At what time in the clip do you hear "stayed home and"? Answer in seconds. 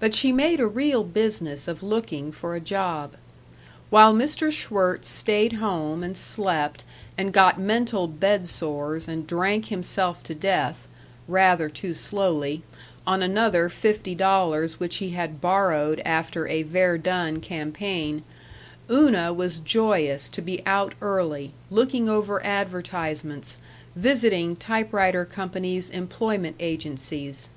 5.08-6.14